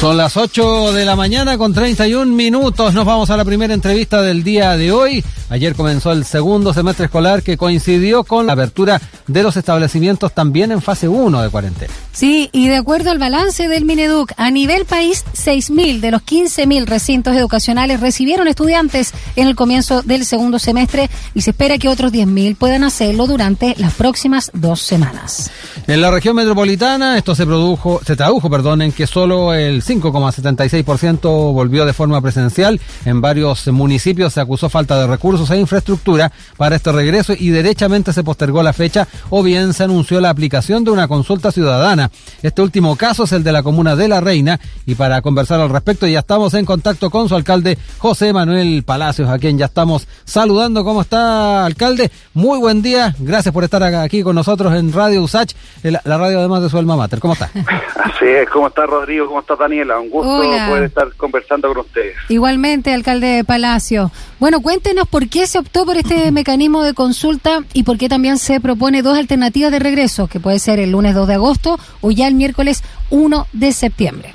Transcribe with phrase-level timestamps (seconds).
[0.00, 2.92] Son las 8 de la mañana con 31 minutos.
[2.92, 5.24] Nos vamos a la primera entrevista del día de hoy.
[5.48, 10.72] Ayer comenzó el segundo semestre escolar que coincidió con la apertura de los establecimientos también
[10.72, 11.92] en fase 1 de cuarentena.
[12.12, 16.86] Sí, y de acuerdo al balance del Mineduc, a nivel país, 6.000 de los 15.000
[16.86, 22.12] recintos educacionales recibieron estudiantes en el comienzo del segundo semestre y se espera que otros
[22.12, 25.50] 10.000 puedan hacerlo durante las próximas dos semanas.
[25.86, 31.52] En la región metropolitana, esto se produjo, se tradujo, perdón, en que solo el 5,76%
[31.52, 32.80] volvió de forma presencial.
[33.04, 38.12] En varios municipios se acusó falta de recursos e infraestructura para este regreso y derechamente
[38.12, 42.10] se postergó la fecha o bien se anunció la aplicación de una consulta ciudadana.
[42.42, 45.68] Este último caso es el de la comuna de La Reina y para conversar al
[45.68, 50.08] respecto ya estamos en contacto con su alcalde José Manuel Palacios, a quien ya estamos
[50.24, 50.84] saludando.
[50.84, 52.10] ¿Cómo está, alcalde?
[52.34, 53.14] Muy buen día.
[53.18, 56.96] Gracias por estar aquí con nosotros en Radio USACH, la radio además de su alma
[56.96, 57.20] mater.
[57.20, 57.50] ¿Cómo está?
[58.04, 58.48] Así es.
[58.48, 59.26] ¿Cómo está, Rodrigo?
[59.26, 59.98] ¿Cómo está, Daniela?
[59.98, 62.16] Un gusto poder estar conversando con ustedes.
[62.28, 64.10] Igualmente, alcalde Palacio.
[64.38, 68.38] Bueno, cuéntenos por qué se optó por este mecanismo de consulta y por qué también
[68.38, 72.10] se propone dos alternativas de regreso, que puede ser el lunes 2 de agosto o
[72.10, 74.34] ya el miércoles 1 de septiembre.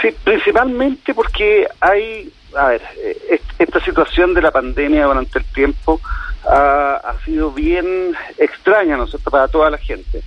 [0.00, 6.00] Sí, principalmente porque hay, a ver, eh, esta situación de la pandemia durante el tiempo
[6.44, 10.22] ha, sido bien extraña, ¿no es cierto?, para toda la gente.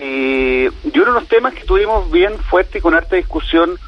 [0.00, 3.78] Y, y uno de los temas que tuvimos bien fuerte y con harta discusión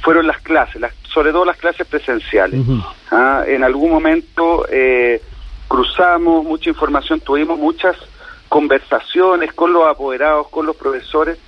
[0.00, 2.60] fueron las clases, las, sobre todo las clases presenciales.
[3.10, 5.20] Ah, en algún momento eh,
[5.68, 7.96] cruzamos mucha información, tuvimos muchas
[8.48, 11.38] conversaciones con los apoderados, con los profesores,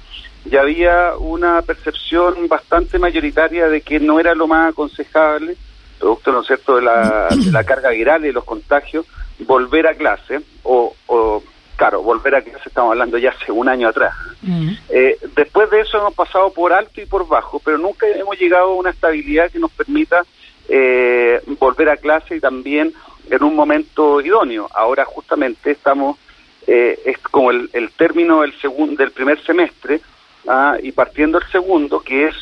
[0.45, 5.57] y había una percepción bastante mayoritaria de que no era lo más aconsejable,
[5.99, 9.07] producto, ¿no es cierto?, de la, de la carga viral y de los contagios,
[9.41, 11.43] volver a clase o, o
[11.77, 14.15] claro, volver a clase estamos hablando ya hace un año atrás.
[14.43, 14.71] Mm.
[14.89, 18.71] Eh, después de eso hemos pasado por alto y por bajo, pero nunca hemos llegado
[18.71, 20.25] a una estabilidad que nos permita
[20.69, 22.93] eh, volver a clase y también
[23.31, 24.69] en un momento idóneo.
[24.75, 26.19] Ahora justamente estamos,
[26.67, 30.01] eh, es como el, término del, segundo, del primer semestre
[30.49, 32.35] ah, y partiendo el segundo, que es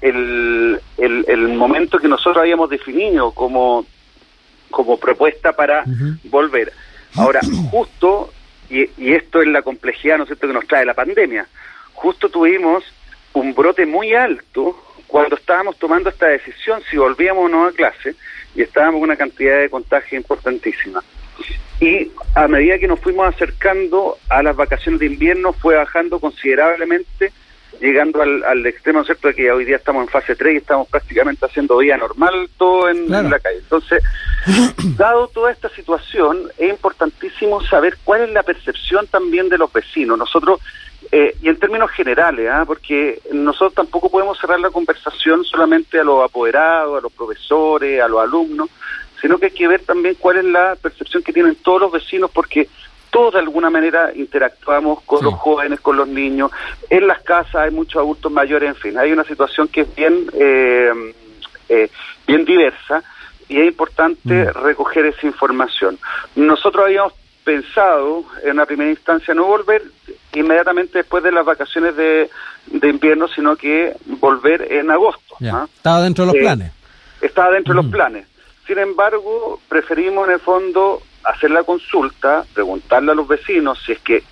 [0.00, 3.84] el, el, momento que nosotros habíamos definido como,
[4.70, 5.84] como propuesta para
[6.24, 6.72] volver.
[7.16, 7.40] Ahora,
[7.70, 8.32] justo,
[8.70, 11.46] y, esto es la complejidad, ¿no es cierto?, que nos trae la pandemia,
[11.92, 12.84] justo tuvimos
[13.34, 18.14] un brote muy alto cuando estábamos tomando esta decisión si volvíamos o no a clase
[18.54, 21.02] y estábamos con una cantidad de contagio importantísima.
[21.80, 27.32] Y a medida que nos fuimos acercando a las vacaciones de invierno fue bajando considerablemente
[27.80, 30.88] llegando al, al extremo, ¿cierto?, de que hoy día estamos en fase 3 y estamos
[30.88, 33.58] prácticamente haciendo vida normal todo en, la calle.
[33.58, 34.02] Entonces,
[34.96, 40.18] dado toda esta situación, es importantísimo saber cuál es la percepción también de los vecinos.
[40.18, 40.60] Nosotros,
[41.10, 42.64] eh, y en términos generales, ¿ah?
[42.66, 48.08] porque nosotros tampoco podemos cerrar la conversación solamente a los apoderados, a los profesores, a
[48.08, 48.70] los alumnos,
[49.20, 52.30] sino que hay que ver también cuál es la percepción que tienen todos los vecinos,
[52.32, 52.68] porque
[53.12, 56.50] todos de alguna manera interactuamos con los jóvenes, con los niños.
[56.88, 60.30] En las casas hay muchos adultos mayores, en fin, hay una situación que es bien,
[60.32, 61.14] eh,
[61.68, 61.90] eh,
[62.26, 63.04] bien diversa
[63.48, 64.64] y es importante mm.
[64.64, 65.98] recoger esa información.
[66.36, 67.12] Nosotros habíamos
[67.44, 69.82] pensado en una primera instancia no volver
[70.32, 72.30] inmediatamente después de las vacaciones de,
[72.82, 75.36] invierno, sino que volver en agosto.
[75.52, 75.66] ¿ah?
[75.76, 76.72] Estaba dentro de los eh, planes.
[77.20, 77.90] Estaba dentro de los mm.
[77.90, 78.26] planes.
[78.66, 83.98] Sin embargo, preferimos en el fondo hacer la consulta, preguntarle a los vecinos si es
[84.00, 84.22] que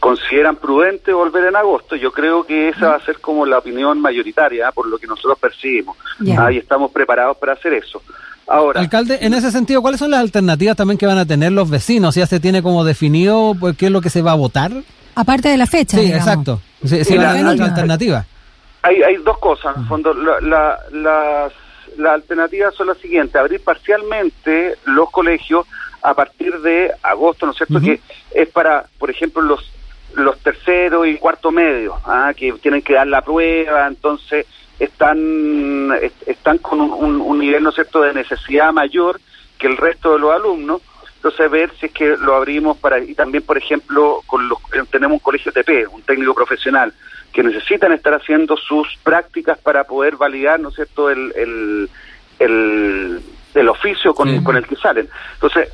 [0.00, 1.94] consideran prudente volver en agosto.
[1.94, 4.72] Yo creo que esa va a ser como la opinión mayoritaria, ¿ah?
[4.72, 5.96] por lo que nosotros percibimos.
[6.38, 8.02] Ahí estamos preparados para hacer eso.
[8.46, 11.70] Ahora, Alcalde, en ese sentido, ¿cuáles son las alternativas también que van a tener los
[11.70, 12.16] vecinos?
[12.16, 14.72] ¿Ya se tiene como definido pues, qué es lo que se va a votar?
[15.14, 15.98] Aparte de la fecha.
[15.98, 16.60] Sí, exacto.
[16.82, 18.24] Si, va a tener otra alternativa.
[18.82, 20.14] Hay, hay dos cosas, en el fondo.
[20.14, 21.52] La, las,
[21.98, 23.36] las alternativas son las siguientes.
[23.36, 25.66] Abrir parcialmente los colegios
[26.02, 27.80] a partir de agosto, ¿no es cierto?
[27.80, 28.00] Que
[28.32, 29.70] es para, por ejemplo, los
[30.14, 32.32] los terceros y cuarto medio, ¿ah?
[32.36, 34.46] que tienen que dar la prueba, entonces
[34.78, 35.92] están
[36.26, 39.20] están con un, nivel, ¿no es cierto?, de necesidad mayor
[39.58, 40.82] que el resto de los alumnos.
[41.16, 42.98] Entonces, ver si es que lo abrimos para.
[42.98, 44.58] Y también, por ejemplo, con los,
[44.90, 46.94] tenemos un colegio TP, un técnico profesional,
[47.30, 51.90] que necesitan estar haciendo sus prácticas para poder validar, ¿no es cierto?, el, el,
[52.38, 53.20] el,
[53.54, 55.08] el oficio con, con el que salen.
[55.34, 55.68] Entonces,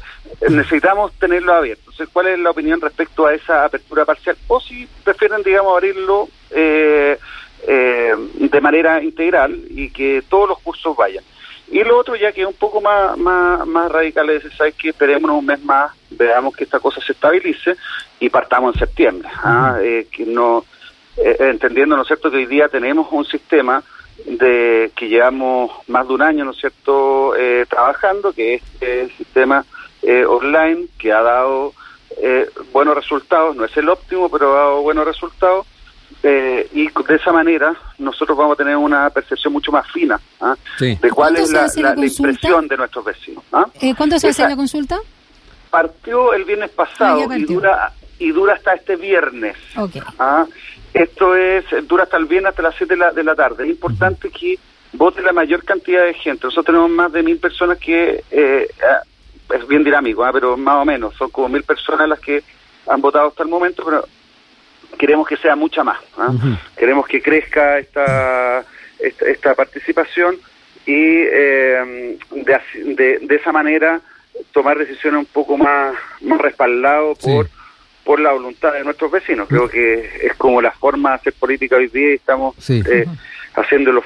[0.48, 1.82] necesitamos tenerlo abierto.
[1.90, 4.36] Entonces, ¿cuál es la opinión respecto a esa apertura parcial?
[4.48, 7.18] O si prefieren, digamos, abrirlo eh,
[7.66, 11.24] eh, de manera integral y que todos los cursos vayan.
[11.68, 14.90] Y lo otro, ya que es un poco más, más, más radical, es ¿sabes que
[14.90, 17.76] Esperemos un mes más, veamos que esta cosa se estabilice
[18.20, 19.28] y partamos en septiembre.
[19.42, 19.78] ¿ah?
[19.82, 20.64] Eh, que no
[21.16, 23.82] eh, entendiendo, ¿no es cierto?, que hoy día tenemos un sistema
[24.24, 29.10] de que llevamos más de un año, ¿no es cierto?, eh, trabajando, que es el
[29.12, 29.64] sistema
[30.02, 31.72] eh, online, que ha dado
[32.72, 35.66] buenos resultados, no es el óptimo, pero ha dado buenos resultados,
[36.22, 40.54] y de esa manera nosotros vamos a tener una percepción mucho más fina ¿ah?
[40.78, 41.66] de cuál es la,
[41.96, 43.44] impresión de nuestros vecinos.
[43.52, 43.66] ¿ah?
[43.96, 44.98] ¿Cuándo se hace la consulta?
[45.70, 49.56] Partió el viernes pasado ah, y dura y dura hasta este viernes.
[50.18, 50.46] ¿ah?
[50.94, 53.64] Esto es dura hasta el viernes hasta las 7 de la, de la tarde.
[53.64, 54.58] Es importante que
[54.92, 56.46] vote la mayor cantidad de gente.
[56.46, 59.02] Nosotros tenemos más de mil personas que eh, ah,
[59.54, 60.32] es bien dinámico, ¿ah?
[60.32, 62.42] pero más o menos son como mil personas las que
[62.86, 64.06] han votado hasta el momento, pero
[64.98, 65.98] queremos que sea mucha más.
[66.76, 68.64] Queremos que crezca esta
[68.98, 70.36] esta, participación
[70.86, 74.00] y eh, de, de, esa manera
[74.52, 77.48] tomar decisiones un poco más, más respaldado por
[78.06, 79.48] por la voluntad de nuestros vecinos.
[79.48, 83.04] Creo que es como la forma de hacer política hoy día y estamos eh,
[83.56, 84.00] haciéndolo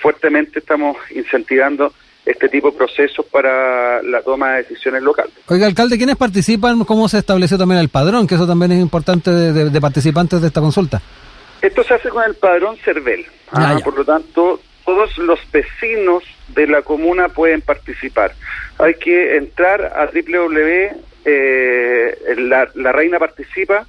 [0.00, 1.92] fuertemente, estamos incentivando
[2.24, 5.32] este tipo de procesos para la toma de decisiones locales.
[5.48, 6.84] Oiga, alcalde, ¿quiénes participan?
[6.84, 8.28] ¿Cómo se estableció también el padrón?
[8.28, 11.02] Que eso también es importante de, participantes de esta consulta.
[11.60, 13.26] Esto se hace con el padrón CERVEL.
[13.50, 16.22] Ah, por lo tanto, todos los vecinos
[16.54, 18.32] de la comuna pueden participar.
[18.78, 23.86] Hay que entrar a www eh, la, la, reina participa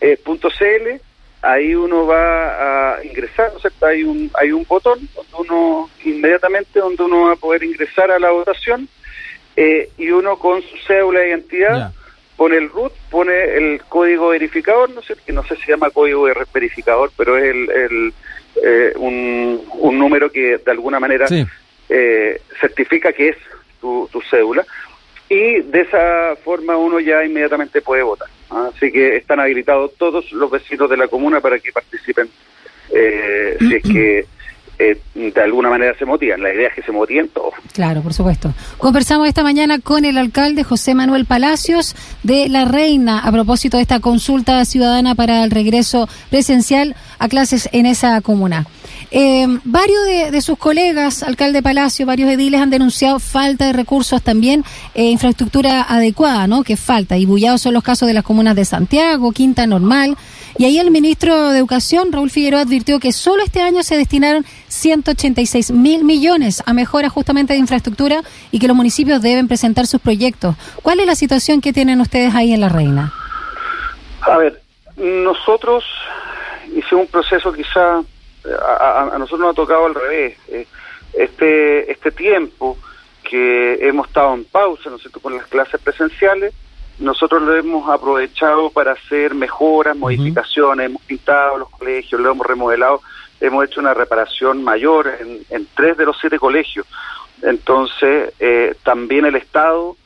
[0.00, 1.00] eh, .cl,
[1.42, 7.02] ahí uno va a ingresar, ¿no Hay un, hay un botón donde uno inmediatamente donde
[7.02, 8.88] uno va a poder ingresar a la votación
[9.56, 11.92] eh, y uno con su cédula de identidad
[12.36, 15.90] pone el root, pone el código verificador, no sé, que no sé si se llama
[15.90, 18.14] código verificador, pero es el,
[18.64, 21.26] eh, un, un, número que de alguna manera
[21.90, 23.36] eh, certifica que es
[23.78, 24.64] tu, tu cédula
[25.30, 28.28] y de esa forma uno ya inmediatamente puede votar.
[28.50, 32.28] Así que están habilitados todos los vecinos de la comuna para que participen
[32.92, 34.26] eh, si es que
[34.80, 36.42] eh, de alguna manera se motivan.
[36.42, 37.52] La idea es que se motiven todos.
[37.74, 38.54] Claro, por supuesto.
[38.78, 43.82] Conversamos esta mañana con el alcalde José Manuel Palacios de La Reina a propósito de
[43.82, 48.66] esta consulta ciudadana para el regreso presencial a clases en esa comuna.
[49.10, 54.64] Eh, varios de, sus colegas, alcalde Palacio, varios ediles han denunciado falta de recursos también,
[54.94, 56.62] eh, infraestructura adecuada, ¿no?
[56.62, 57.18] Que falta.
[57.18, 60.16] Y bullados son los casos de las comunas de Santiago, Quinta Normal.
[60.58, 64.44] Y ahí el ministro de Educación, Raúl Figueroa, advirtió que solo este año se destinaron
[64.80, 70.00] 186 mil millones a mejoras justamente de infraestructura y que los municipios deben presentar sus
[70.00, 70.56] proyectos.
[70.82, 73.12] ¿Cuál es la situación que tienen ustedes ahí en La Reina?
[74.22, 74.60] A ver,
[74.96, 75.84] nosotros
[76.74, 78.02] hicimos un proceso quizá
[78.44, 80.36] a, nosotros nos ha tocado al revés.
[80.48, 80.66] Eh,
[81.12, 82.78] este, este tiempo
[83.22, 86.54] que hemos estado en pausa, ¿no es cierto?, con las clases presenciales,
[86.98, 93.00] nosotros lo hemos aprovechado para hacer mejoras, modificaciones, hemos pintado los colegios, lo hemos remodelado,
[93.40, 96.86] hemos hecho una reparación mayor en, en tres de los siete colegios.
[97.42, 99.96] Entonces, eh, también el Estado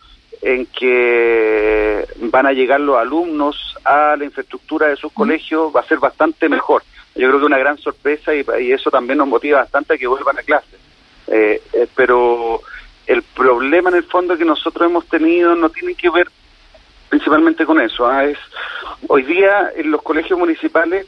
[0.43, 5.87] en que van a llegar los alumnos a la infraestructura de sus colegios va a
[5.87, 6.83] ser bastante mejor
[7.15, 10.39] yo creo que una gran sorpresa y, eso también nos motiva bastante a que vuelvan
[10.39, 10.77] a clase.
[11.29, 12.61] Eh, eh, pero
[13.07, 16.29] el problema en el fondo que nosotros hemos tenido no tiene que ver
[17.09, 18.07] principalmente con eso.
[18.07, 18.25] ¿ah?
[18.25, 18.39] Es,
[19.07, 21.07] hoy día en los colegios municipales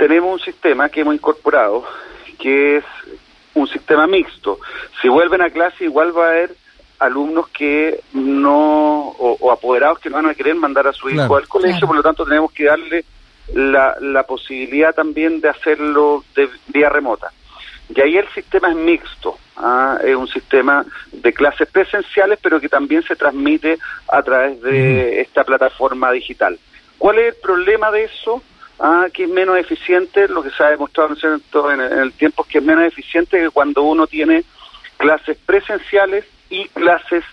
[0.00, 1.84] tenemos un sistema que hemos incorporado,
[2.38, 2.84] que es
[3.52, 4.58] un sistema mixto.
[5.02, 6.56] Si vuelven a clase igual va a haber
[6.98, 11.46] alumnos que no, o, apoderados que no van a querer mandar a su hijo al
[11.48, 13.04] colegio, por lo tanto tenemos que darle
[13.52, 17.30] la, la posibilidad también de hacerlo de vía remota.
[17.94, 19.98] Y ahí el sistema es mixto, ¿ah?
[20.02, 25.44] es un sistema de clases presenciales, pero que también se transmite a través de esta
[25.44, 26.58] plataforma digital.
[26.96, 28.42] ¿Cuál es el problema de eso?
[28.82, 31.14] Ah, que es menos eficiente, lo que se ha demostrado
[31.70, 34.42] en el, en el tiempo es que es menos eficiente que cuando uno tiene
[34.96, 37.24] clases presenciales y clases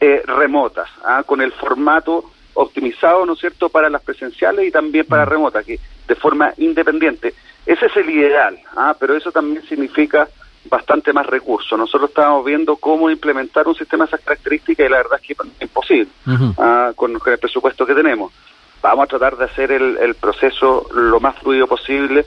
[0.00, 1.22] eh, remotas, ¿ah?
[1.24, 5.28] con el formato optimizado, ¿no es cierto?, para las presenciales y también para mm.
[5.28, 7.34] remotas, que de forma independiente.
[7.66, 8.96] Ese es el ideal, ¿ah?
[8.98, 10.28] pero eso también significa
[10.64, 11.78] bastante más recursos.
[11.78, 15.32] Nosotros estábamos viendo cómo implementar un sistema de esas características y la verdad es que
[15.32, 16.10] es imposible
[16.58, 16.92] ¿ah?
[16.94, 18.32] con, el presupuesto que tenemos.
[18.82, 22.24] Vamos a tratar de hacer el, proceso lo más fluido posible,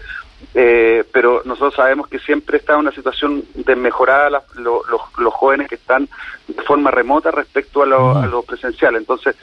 [0.54, 4.82] eh, pero nosotros sabemos que siempre está una situación de mejorar los,
[5.18, 6.10] los, jóvenes que están
[6.48, 9.02] de forma remota respecto a, a los presenciales.
[9.02, 9.36] Entonces,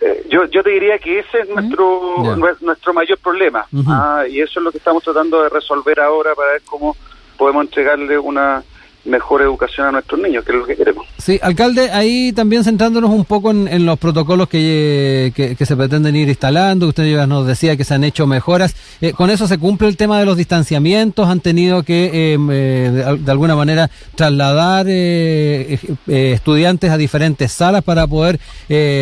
[0.00, 4.60] eh, yo, yo te diría que ese es nuestro nuestro mayor problema ah, y eso
[4.60, 6.94] es lo que estamos tratando de resolver ahora para ver cómo
[7.38, 8.62] podemos entregarle una
[9.06, 11.06] mejor educación a nuestros niños, que es lo que queremos.
[11.18, 16.28] Sí, alcalde, ahí también centrándonos un poco en, los protocolos que, que, se pretenden ir
[16.28, 19.88] instalando, usted ya nos decía que se han hecho mejoras, eh, ¿con eso se cumple
[19.88, 21.28] el tema de los distanciamientos?
[21.28, 28.06] ¿Han tenido que, em, eh, de, alguna manera, trasladar eh, estudiantes a diferentes salas para
[28.06, 28.40] poder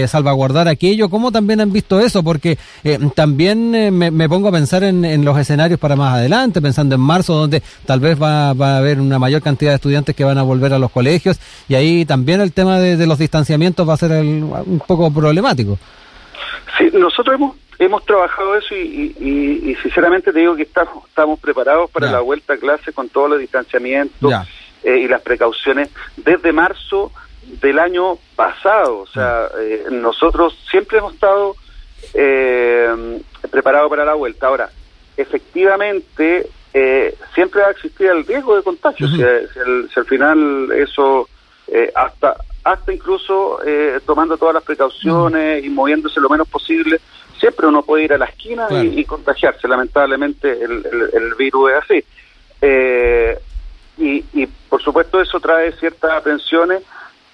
[0.08, 1.08] salvaguardar aquello?
[1.08, 2.22] ¿Cómo también han visto eso?
[2.22, 2.58] Porque
[3.14, 7.34] también me, pongo a pensar en, en, los escenarios para más adelante, pensando en marzo,
[7.34, 10.42] donde tal vez va, va a haber una mayor cantidad de estudiantes que van a
[10.42, 14.10] volver a los colegios y ahí también el tema de, los distanciamientos va a ser
[14.12, 15.78] un poco problemático.
[16.78, 22.10] Sí, nosotros hemos hemos trabajado eso y, sinceramente te digo que estamos, estamos preparados para
[22.10, 24.32] la vuelta a clase con todos los distanciamientos
[24.82, 27.12] eh, y las precauciones desde marzo
[27.60, 29.00] del año pasado.
[29.00, 31.56] O sea, eh, nosotros siempre hemos estado
[32.14, 33.20] eh,
[33.50, 34.46] preparados para la vuelta.
[34.46, 34.70] Ahora,
[35.16, 39.06] efectivamente, eh, siempre va a existir el riesgo de contagio.
[39.06, 41.28] si, al final eso,
[41.68, 46.98] eh, hasta hasta incluso eh, tomando todas las precauciones y moviéndose lo menos posible,
[47.38, 49.68] siempre uno puede ir a la esquina y, contagiarse.
[49.68, 52.04] Lamentablemente el, virus es así.
[53.98, 56.82] y, y por supuesto eso trae ciertas atenciones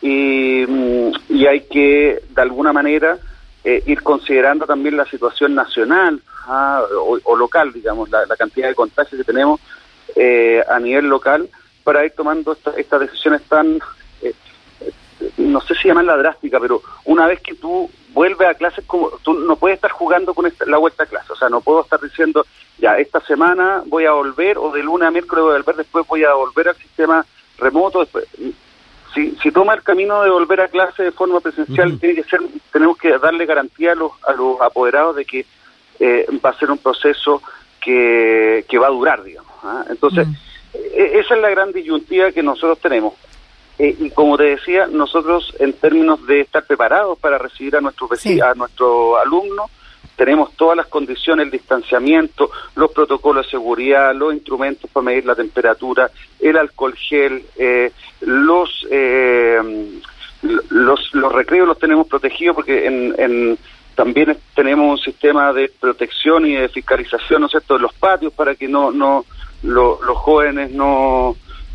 [0.02, 3.18] y, mm, y hay que de alguna manera
[3.64, 9.60] ir considerando también la situación nacional o, local, digamos, la, cantidad de contagios que tenemos
[10.16, 11.48] eh, a nivel local
[11.84, 13.78] para ir tomando estas decisiones tan,
[14.22, 14.34] eh,
[15.38, 19.34] no sé si llamarla drástica, pero una vez que tú vuelves a clases, como tú
[19.34, 22.44] no puedes estar jugando con la vuelta a clase, o sea, no puedo estar diciendo,
[22.78, 26.06] ya, esta semana voy a volver, o de lunes a miércoles voy a volver, después
[26.06, 27.24] voy a volver al sistema
[27.58, 28.26] remoto, después
[29.14, 32.40] si, si toma el camino de volver a clase de forma presencial, tiene que ser,
[32.72, 35.46] tenemos que darle garantía a los, a los apoderados de que
[35.98, 37.42] eh, va a ser un proceso
[37.80, 39.52] que, que va a durar, digamos.
[39.62, 39.84] ¿ah?
[39.88, 40.34] Entonces, mm.
[40.74, 43.14] e, esa es la gran disyuntiva que nosotros tenemos.
[43.78, 48.10] Eh, y como te decía, nosotros en términos de estar preparados para recibir a nuestros
[48.42, 49.70] a nuestros alumnos,
[50.20, 55.34] tenemos todas las condiciones, el distanciamiento, los protocolos de seguridad, los instrumentos para medir la
[55.34, 58.86] temperatura, el alcohol gel, eh, los,
[60.68, 63.58] los los recreos los tenemos protegidos porque en, en
[63.94, 68.34] también tenemos un sistema de protección y de fiscalización, ¿no es cierto?, de los patios
[68.34, 69.24] para que no, no
[69.62, 71.34] los jóvenes no,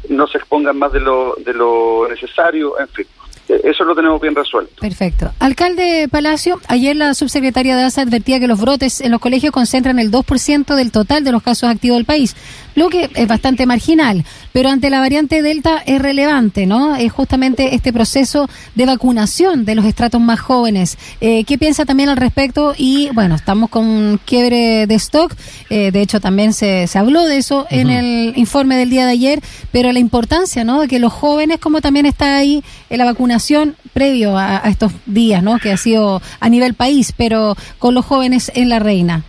[0.09, 3.07] no se expongan más de lo, de lo necesario, en fin.
[3.47, 4.73] Eso lo tenemos bien resuelto.
[4.79, 5.31] Perfecto.
[5.39, 9.99] Alcalde Palacio, ayer la subsecretaria de ASA advertía que los brotes en los colegios concentran
[9.99, 12.35] el 2% del total de los casos activos del país,
[12.75, 16.95] lo que es bastante marginal, pero ante la variante Delta es relevante, ¿no?
[16.95, 20.97] Es justamente este proceso de vacunación de los estratos más jóvenes.
[21.21, 22.73] Eh, ¿Qué piensa también al respecto?
[22.77, 25.33] Y bueno, estamos con quiebre de stock,
[25.69, 29.11] eh, de hecho también se, se habló de eso en el informe del día de
[29.11, 29.39] ayer,
[29.71, 30.81] pero la importancia, ¿no?
[30.81, 35.41] De que los jóvenes, como también está ahí en la vacunación, previo a, estos días,
[35.41, 35.57] ¿no?
[35.57, 39.23] Que ha sido a nivel país, pero con los jóvenes en la reina.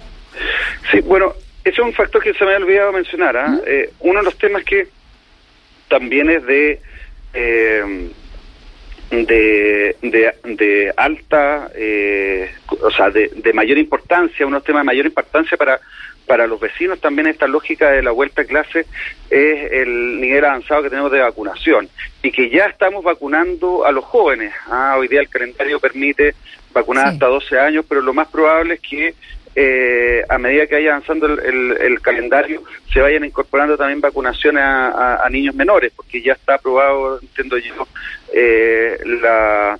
[0.90, 1.32] Sí, bueno,
[1.66, 3.36] ese es un factor que se me ha olvidado mencionar.
[3.36, 3.58] ¿ah?
[3.66, 4.86] Eh, uno de los temas que
[5.88, 6.80] también es de
[7.34, 8.10] eh,
[9.10, 15.56] de, de, alta, eh, o sea, de, de mayor importancia, unos temas de mayor importancia
[15.56, 15.80] para
[16.26, 18.86] para los vecinos también esta lógica de la vuelta a clase
[19.30, 21.88] es el nivel avanzado que tenemos de vacunación
[22.22, 24.52] y que ya estamos vacunando a los jóvenes.
[24.66, 26.34] Ah, hoy día el calendario permite
[26.72, 29.14] vacunar hasta 12 años, pero lo más probable es que
[29.58, 35.54] eh, a medida que vaya avanzando el, calendario se vayan incorporando también vacunaciones a, niños
[35.54, 37.88] menores, porque ya está aprobado, entiendo yo,
[38.32, 39.78] eh, la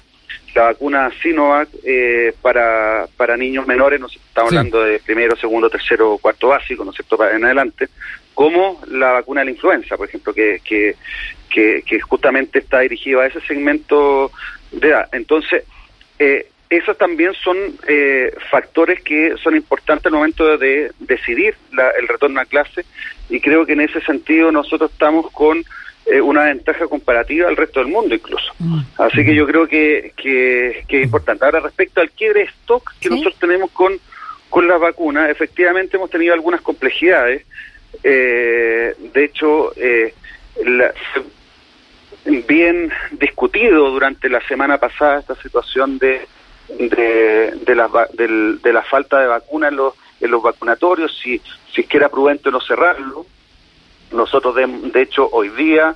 [0.56, 6.18] la vacuna Sinovac eh, para, para niños menores, no estamos hablando de primero, segundo, tercero,
[6.18, 7.90] cuarto básico, ¿no es cierto?, en adelante,
[8.32, 10.96] como la vacuna de la influenza, por ejemplo, que, que,
[11.50, 14.32] que, justamente está dirigido a ese segmento
[14.72, 15.08] de edad.
[15.12, 15.64] Entonces,
[16.18, 17.56] eh, esos también son
[17.86, 21.54] eh, factores que son importantes al momento de decidir
[21.98, 22.84] el retorno a clase
[23.28, 25.64] y creo que en ese sentido nosotros estamos con
[26.06, 28.52] eh, una ventaja comparativa al resto del mundo incluso.
[28.58, 28.80] Mm.
[28.98, 31.44] Así que yo creo que, que, es importante.
[31.44, 33.98] Ahora, respecto al quiebre stock que nosotros tenemos con,
[34.48, 37.44] con las vacunas, efectivamente hemos tenido algunas complejidades.
[38.04, 40.14] Eh, de hecho, eh,
[42.46, 46.26] bien discutido durante la semana pasada esta situación de,
[46.68, 51.40] de, de, la, de, la falta de vacunas en los, en los vacunatorios, si,
[51.72, 53.26] si es que era prudente no cerrarlo.
[54.12, 55.94] Nosotros, de, de hecho, hoy día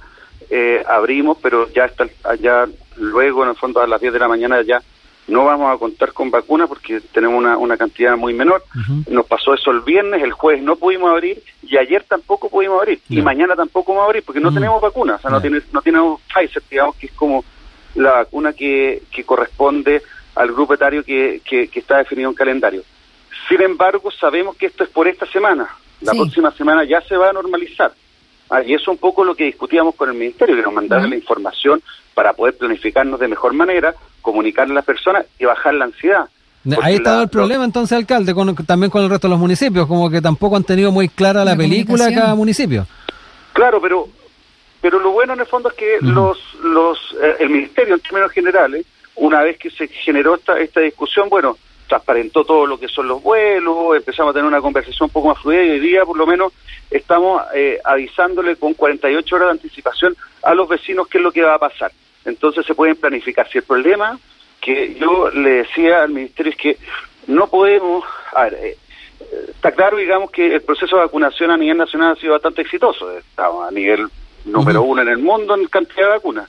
[0.51, 4.29] eh, abrimos, pero ya está, ya luego, en el fondo, a las 10 de la
[4.29, 4.83] mañana ya
[5.29, 8.65] no vamos a contar con vacunas porque tenemos una, una cantidad muy menor.
[9.09, 13.01] Nos pasó eso el viernes, el jueves no pudimos abrir y ayer tampoco pudimos abrir.
[13.09, 15.83] Y mañana tampoco vamos a abrir porque no tenemos vacunas, o sea, no, tiene, no
[15.83, 17.45] tenemos Pfizer, digamos, que es como
[17.95, 20.03] la vacuna que, que corresponde
[20.35, 22.83] al grupo etario que, que, está definido en calendario.
[23.49, 25.69] Sin embargo, sabemos que esto es por esta semana.
[26.01, 27.93] La próxima semana ya se va a normalizar.
[28.49, 31.07] Ah, y eso es un poco lo que discutíamos con el Ministerio, que nos mandara
[31.07, 31.83] la información
[32.15, 36.29] para poder planificarnos de mejor manera, comunicarle a las personas y bajar la ansiedad.
[36.83, 40.11] Ahí está el problema entonces, alcalde, con, también con el resto de los municipios, como
[40.11, 42.87] que tampoco han tenido muy clara la, película cada municipio.
[43.53, 44.09] Claro, pero
[44.81, 48.31] pero lo bueno en el fondo es que los los eh, el ministerio en términos
[48.33, 48.85] generales,
[49.21, 53.23] una vez que se generó esta esta discusión, bueno, transparentó todo lo que son los
[53.23, 56.27] vuelos, empezamos a tener una conversación un poco más fluida y hoy día por lo
[56.27, 56.53] menos
[56.91, 61.43] estamos eh, avisándole con 48 horas de anticipación a los vecinos qué es lo que
[61.43, 61.93] va a pasar.
[62.25, 63.49] Entonces se pueden planificar.
[63.49, 64.19] Si el problema
[64.61, 66.77] que yo le decía al ministerio es que
[67.27, 68.77] no podemos, a ver, eh,
[69.49, 73.11] está claro, digamos, que el proceso de vacunación a nivel nacional ha sido bastante exitoso.
[73.19, 74.07] Estamos a nivel
[74.45, 76.49] número uno en el mundo en cantidad de vacunas.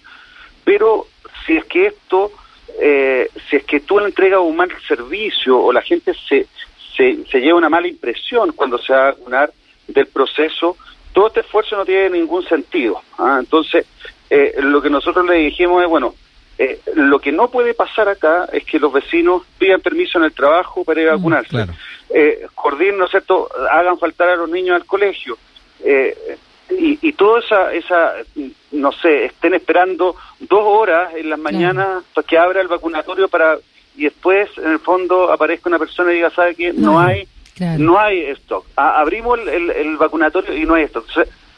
[0.63, 1.07] Pero
[1.45, 2.31] si es que esto,
[2.79, 6.47] eh, si es que tú le entregas un mal servicio o la gente se,
[6.95, 9.51] se, se lleva una mala impresión cuando se va a vacunar
[9.87, 10.77] del proceso,
[11.13, 13.01] todo este esfuerzo no tiene ningún sentido.
[13.17, 13.37] ¿ah?
[13.39, 13.85] Entonces,
[14.29, 16.15] eh, lo que nosotros le dijimos es, bueno,
[16.57, 20.33] eh, lo que no puede pasar acá es que los vecinos pidan permiso en el
[20.33, 21.65] trabajo para ir a mm, vacunarse.
[22.09, 25.37] Eh, coordinen, ¿no es cierto?, hagan faltar a los niños al colegio.
[25.83, 26.37] Eh,
[26.69, 28.13] y, y toda esa, esa,
[28.71, 33.57] no sé, estén esperando dos horas en las mañanas para que abra el vacunatorio para
[33.95, 36.71] y después, en el fondo, aparezca una persona y diga, ¿sabe qué?
[36.73, 37.27] No, hay
[37.77, 38.65] no hay stock.
[38.75, 41.05] abrimos el, el, vacunatorio y no hay stock.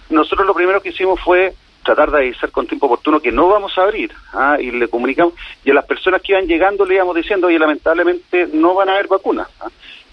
[0.10, 1.54] nosotros lo primero que hicimos fue
[1.84, 4.58] tratar de avisar con tiempo oportuno que no vamos a abrir ¿ah?
[4.60, 8.48] y le comunicamos y a las personas que iban llegando le íbamos diciendo oye lamentablemente
[8.54, 9.68] no van a haber vacunas ¿ah?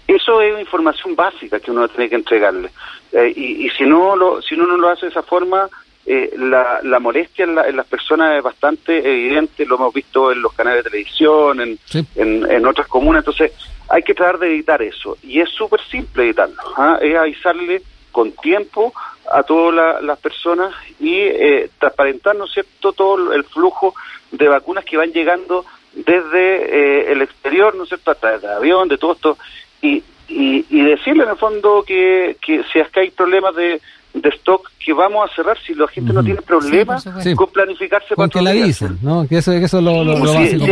[0.05, 2.71] eso es información básica que uno tiene que entregarle
[3.13, 5.69] eh, y, y, si no lo si uno no lo hace de esa forma
[6.13, 10.53] eh, la, la, molestia en, las personas es bastante evidente lo hemos visto en los
[10.53, 11.79] canales de televisión en,
[12.15, 13.51] en, en, otras comunas entonces
[13.87, 16.97] hay que tratar de evitar eso y es súper simple evitarlo ¿ah?
[17.01, 18.93] es avisarle con tiempo
[19.31, 23.95] a todas las personas y eh, transparentar, ¿no es cierto?, todo el flujo
[24.31, 28.51] de vacunas que van llegando desde eh, el exterior, ¿no es cierto?, a través de
[28.51, 29.37] avión, de todo esto,
[29.81, 33.81] y, y, decirle en el fondo que, que si es que hay problemas de,
[34.13, 38.29] de stock que vamos a cerrar si la gente no tiene problemas con planificarse con
[38.29, 39.27] que la dicen, ¿no?
[39.27, 40.65] Que eso, eso es lo, lo, básico.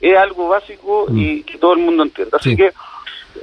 [0.00, 2.38] Es, algo básico y que todo el mundo entienda.
[2.38, 2.66] Así que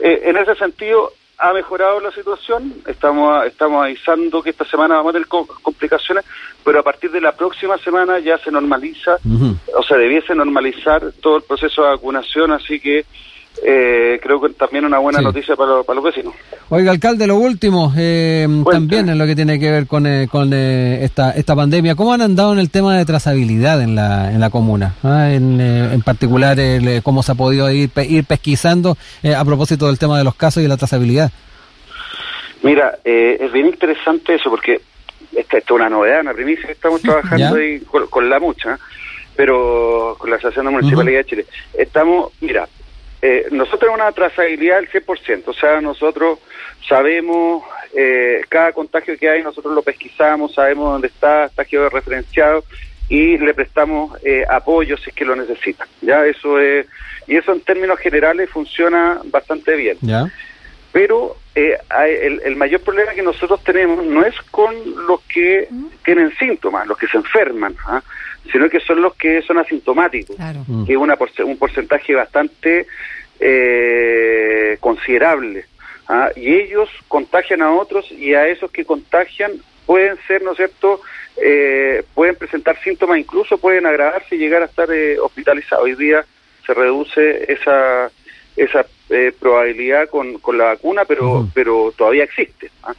[0.01, 5.09] eh, en ese sentido ha mejorado la situación, estamos estamos avisando que esta semana vamos
[5.09, 6.23] a tener complicaciones,
[6.63, 9.17] pero a partir de la próxima semana ya se normaliza,
[9.75, 13.05] o sea, debiese normalizar todo el proceso de vacunación, así que
[13.61, 16.33] eh, creo que también una buena noticia para, para, los vecinos.
[16.69, 20.51] Oiga, alcalde, lo último, eh, también en lo que tiene que ver con, eh, con
[20.53, 24.39] eh, esta, esta pandemia, ¿cómo han andado en el tema de trazabilidad en la, en
[24.39, 24.95] la comuna?
[25.03, 26.57] Ah, en, en, particular,
[27.03, 28.97] ¿cómo se ha podido ir, ir pesquisando
[29.35, 31.31] a propósito del tema de los casos y la trazabilidad?
[32.63, 34.81] Mira, es bien interesante eso porque
[35.35, 38.79] esta, es una novedad, una primicia estamos trabajando ahí con, la mucha,
[39.35, 41.45] pero con la Asociación de Municipalidad de Chile.
[41.73, 42.67] Estamos, mira,
[43.25, 46.39] eh, nosotros tenemos una trazabilidad del 100%, o sea, nosotros
[46.89, 47.63] sabemos
[47.95, 52.65] eh, cada contagio que hay, nosotros lo pesquisamos, sabemos dónde está, está referenciado
[53.07, 55.87] y le prestamos eh, apoyo si es que lo necesita.
[56.01, 56.85] Ya eso es
[57.25, 59.97] y eso en términos generales funciona bastante bien.
[60.01, 60.29] ¿Ya?
[60.91, 61.77] Pero eh,
[62.21, 64.73] el, el, mayor problema que nosotros tenemos no es con
[65.07, 65.67] los que
[66.03, 68.01] tienen síntomas, los que se enferman, ¿ah?
[68.51, 72.87] sino que son los que son asintomáticos, que es una un porcentaje bastante
[73.39, 75.65] eh, considerable.
[76.07, 76.29] ¿ah?
[76.35, 79.51] Y ellos contagian a otros y a esos que contagian
[79.85, 81.01] pueden ser, ¿no es cierto?,
[81.37, 85.85] eh, pueden presentar síntomas, incluso pueden agravarse y llegar a estar eh, hospitalizados.
[85.85, 86.25] Hoy día
[86.65, 88.11] se reduce esa
[88.55, 92.71] esa eh, probabilidad con, con la vacuna, pero pero todavía existe.
[92.83, 92.93] ¿ah?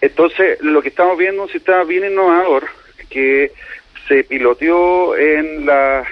[0.00, 2.68] Entonces, lo que estamos viendo es un sistema bien innovador
[3.08, 3.52] que
[4.06, 6.06] se piloteó en la,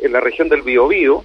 [0.00, 1.24] en la región del Biobío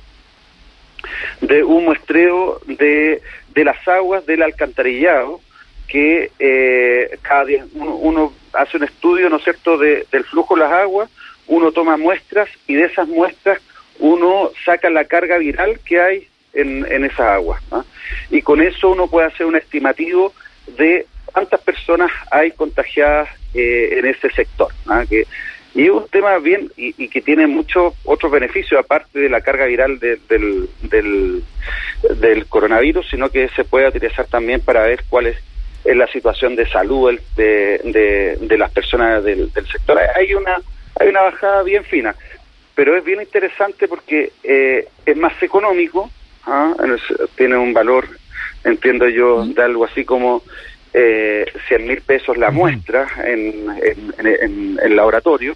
[1.41, 3.21] de un muestreo de,
[3.53, 5.41] de las aguas del alcantarillado
[5.87, 10.61] que eh, cada día uno, hace un estudio, ¿no es cierto?, de, del flujo de
[10.61, 11.09] las aguas,
[11.47, 13.61] uno toma muestras y de esas muestras
[13.99, 17.61] uno saca la carga viral que hay en, en esas aguas.
[18.31, 20.33] Y con eso uno puede hacer un estimativo
[20.77, 24.69] de cuántas personas hay contagiadas eh, en ese sector.
[25.09, 25.25] Que
[25.73, 29.65] Y es un tema bien y, que tiene muchos otros beneficios, aparte de la carga
[29.65, 30.19] viral del,
[30.81, 31.43] del,
[32.19, 35.37] del, coronavirus, sino que se puede utilizar también para ver cuál es,
[35.85, 39.99] la situación de salud de, de, las personas del, sector.
[40.15, 40.59] Hay una,
[40.99, 42.15] hay una bajada bien fina,
[42.73, 46.09] pero es bien interesante porque eh, es más económico,
[46.45, 46.73] ¿ah?
[47.35, 48.07] tiene un valor,
[48.63, 50.43] entiendo yo, de algo así como
[50.93, 53.65] eh, 100 mil pesos la muestra en,
[54.17, 55.53] en, el laboratorio,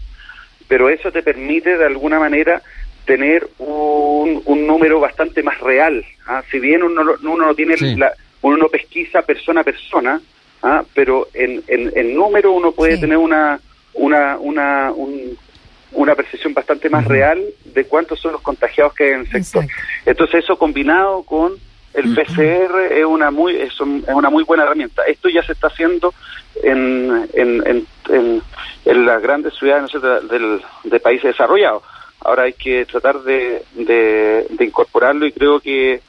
[0.68, 2.62] pero eso te permite de alguna manera
[3.06, 6.06] tener un, un número bastante más real.
[6.28, 6.44] ¿ah?
[6.52, 10.22] Si bien uno, uno no tiene la, uno no pesquisa persona a persona,
[10.62, 10.84] ¿ah?
[10.94, 13.60] pero en, en, número uno puede tener una
[13.94, 14.92] una una
[15.92, 19.66] una percepción bastante más real de cuántos son los contagiados que hay en el sector.
[20.06, 21.54] Entonces eso combinado con
[21.94, 25.04] el PCR es una muy es, una muy buena herramienta.
[25.04, 26.14] Esto ya se está haciendo
[26.64, 28.42] en, en, en,
[28.86, 29.92] en, las grandes ciudades
[30.30, 31.84] del, de países desarrollados.
[32.22, 36.02] Ahora hay que tratar de, de, incorporarlo y creo que,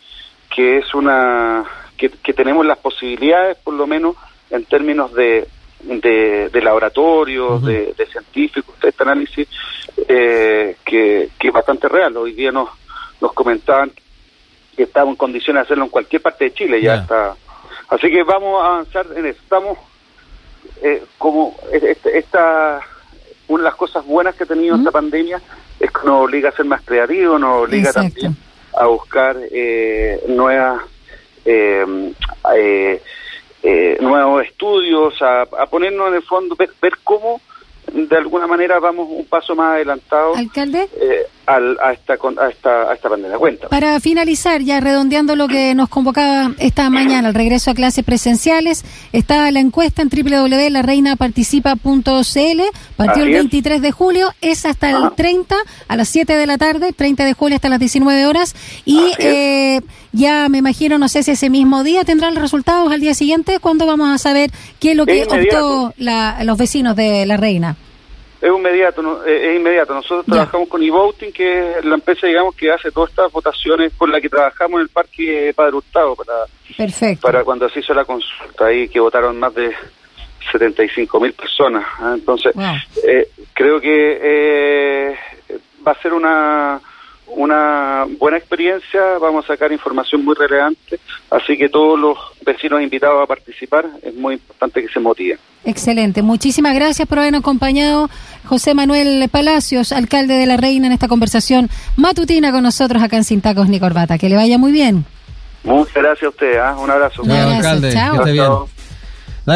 [0.54, 1.64] que es una
[1.96, 4.16] que, tenemos las posibilidades, por lo menos
[4.50, 5.46] en términos de,
[5.82, 9.48] de, laboratorios, de, científicos, de este análisis,
[10.08, 12.16] eh, que, que es bastante real.
[12.16, 12.68] Hoy día nos,
[13.20, 13.90] nos comentaban
[14.76, 17.34] que estamos en condiciones de hacerlo en cualquier parte de Chile, ya está.
[17.88, 19.40] Así que vamos a avanzar en eso.
[19.42, 19.78] Estamos
[20.82, 21.56] eh, como
[22.04, 22.80] esta,
[23.48, 25.40] una de las cosas buenas que ha tenido esta pandemia
[25.78, 28.36] es que nos obliga a ser más creativos, nos obliga también
[28.78, 30.82] a buscar eh, nuevas
[31.44, 33.02] eh,
[33.62, 37.40] eh, nuevos estudios, a, a, ponernos en el fondo, ver, ver cómo
[37.92, 40.88] de alguna manera vamos un paso más adelantado ¿Alcalde?
[41.00, 43.38] Eh, a, esta, a, esta, a esta pandemia.
[43.38, 43.68] Cuenta.
[43.68, 48.84] Para finalizar, ya redondeando lo que nos convocaba esta mañana, el regreso a clases presenciales,
[49.12, 52.62] está la encuesta en www.lareinaparticipa.cl,
[52.96, 55.56] partió el 23 de julio, es hasta el 30
[55.88, 59.80] a las 7 de la tarde, 30 de julio hasta las 19 horas, y eh,
[60.12, 63.58] ya me imagino, no sé si ese mismo día tendrán los resultados al día siguiente,
[63.60, 67.76] ¿cuándo vamos a saber qué es lo que optó la, los vecinos de La Reina?
[68.40, 69.94] Es inmediato, es inmediato.
[69.94, 74.10] Nosotros trabajamos con eVoting, que es la empresa, digamos, que hace todas estas votaciones con
[74.10, 76.46] la que trabajamos en el Parque Padre Hurtado para,
[77.20, 79.74] para cuando se hizo la consulta ahí, que votaron más de
[80.52, 81.84] 75 mil personas.
[81.98, 82.12] ¿ah?
[82.14, 82.54] Entonces,
[83.06, 85.16] eh, creo que eh,
[85.86, 86.80] va a ser una
[87.36, 90.98] una buena experiencia, vamos a sacar información muy relevante,
[91.30, 95.38] así que todos los vecinos invitados a participar es muy importante que se motiven.
[95.64, 98.08] Excelente, muchísimas gracias por habernos acompañado
[98.44, 103.24] José Manuel Palacios, alcalde de La Reina, en esta conversación matutina con nosotros acá en
[103.24, 104.18] Sin Tacos ni Corbata.
[104.18, 105.04] Que le vaya muy bien.
[105.62, 106.76] Muchas gracias a usted, ¿ah?
[106.78, 107.22] un abrazo.
[107.22, 108.68] alcalde, Chao.